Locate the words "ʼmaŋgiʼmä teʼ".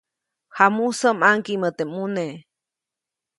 1.17-1.85